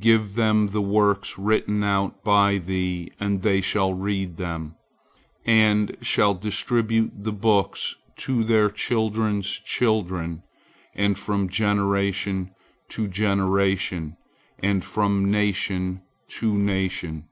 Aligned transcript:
Give 0.00 0.36
them 0.36 0.68
the 0.68 0.80
works 0.80 1.36
written 1.36 1.84
out 1.84 2.24
by 2.24 2.56
thee, 2.56 3.12
and 3.20 3.42
they 3.42 3.60
shall 3.60 3.92
read 3.92 4.38
them, 4.38 4.74
and 5.44 5.98
shall 6.00 6.32
distribute 6.32 7.12
the 7.24 7.32
books 7.34 7.94
to 8.20 8.42
their 8.42 8.70
children's 8.70 9.50
children 9.50 10.44
and 10.94 11.18
from 11.18 11.50
generation 11.50 12.52
to 12.88 13.06
generation 13.06 14.16
and 14.58 14.82
from 14.82 15.30
nation 15.30 16.00
to 16.40 16.54
nation. 16.54 17.28